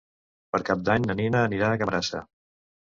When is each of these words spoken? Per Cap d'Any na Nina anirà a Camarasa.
Per 0.55 0.61
Cap 0.71 0.81
d'Any 0.87 1.05
na 1.11 1.19
Nina 1.21 1.45
anirà 1.51 1.71
a 1.77 1.81
Camarasa. 1.85 2.25